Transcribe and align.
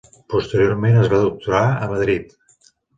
Posteriorment 0.33 0.97
es 1.03 1.13
va 1.13 1.21
doctorar 1.27 1.63
a 1.87 1.95
Madrid. 1.95 2.39